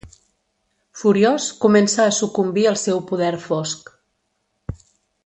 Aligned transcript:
Furiós, 1.01 1.49
comença 1.65 2.07
a 2.07 2.15
sucumbir 2.21 2.63
al 2.71 2.79
seu 2.87 3.03
poder 3.13 3.33
fosc. 3.47 3.93